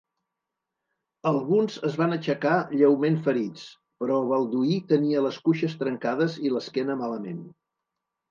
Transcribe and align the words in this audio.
Alguns 1.31 1.75
es 1.89 1.97
van 2.01 2.15
aixecar 2.15 2.53
lleument 2.79 3.19
ferits, 3.27 3.67
però 4.03 4.17
Balduí 4.31 4.79
tenia 4.93 5.23
les 5.29 5.39
cuixes 5.49 5.75
trencades 5.83 6.39
i 6.49 6.55
l'esquena 6.55 6.97
malament. 7.03 7.45